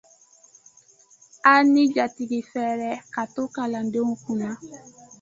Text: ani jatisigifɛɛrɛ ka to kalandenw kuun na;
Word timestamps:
ani 1.53 1.81
jatisigifɛɛrɛ 1.93 2.89
ka 3.13 3.23
to 3.33 3.43
kalandenw 3.55 4.09
kuun 4.23 4.37
na; 4.39 4.47